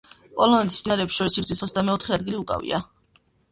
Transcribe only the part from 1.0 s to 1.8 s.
შორის სიგრძით